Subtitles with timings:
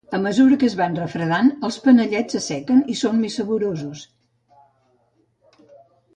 [0.17, 4.03] A mesura que es van refredant els panellets se sequen i són més saborosos.